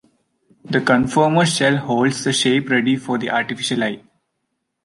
The 0.65 0.79
conformer 0.81 1.45
shell 1.45 1.77
holds 1.77 2.23
the 2.23 2.33
shape 2.33 2.71
ready 2.71 2.95
for 2.95 3.19
the 3.19 3.29
artificial 3.29 3.83
eye. 3.83 4.01